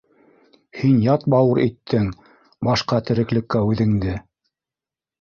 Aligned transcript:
Һин 0.77 0.95
ят 1.07 1.25
бауыр 1.35 1.61
иттең 1.67 2.09
башҡа 2.71 3.03
тереклеккә 3.13 3.65
үҙеңде! 3.71 4.21